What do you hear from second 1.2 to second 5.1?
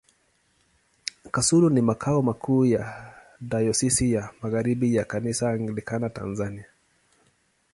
Kasulu ni makao makuu ya Dayosisi ya Magharibi ya